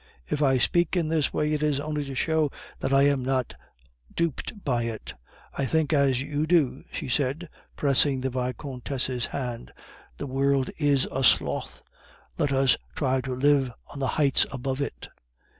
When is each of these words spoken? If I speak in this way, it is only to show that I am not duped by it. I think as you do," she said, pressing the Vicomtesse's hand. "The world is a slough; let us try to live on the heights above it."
If 0.27 0.41
I 0.41 0.57
speak 0.57 0.97
in 0.97 1.09
this 1.09 1.31
way, 1.31 1.53
it 1.53 1.61
is 1.61 1.79
only 1.79 2.03
to 2.05 2.15
show 2.15 2.49
that 2.79 2.91
I 2.91 3.03
am 3.03 3.23
not 3.23 3.53
duped 4.11 4.63
by 4.63 4.85
it. 4.85 5.13
I 5.53 5.65
think 5.65 5.93
as 5.93 6.21
you 6.23 6.47
do," 6.47 6.83
she 6.91 7.07
said, 7.07 7.47
pressing 7.75 8.21
the 8.21 8.31
Vicomtesse's 8.31 9.27
hand. 9.27 9.71
"The 10.17 10.25
world 10.25 10.71
is 10.79 11.07
a 11.11 11.23
slough; 11.23 11.83
let 12.39 12.51
us 12.51 12.77
try 12.95 13.21
to 13.21 13.35
live 13.35 13.71
on 13.93 13.99
the 13.99 14.07
heights 14.17 14.47
above 14.51 14.81
it." 14.81 15.07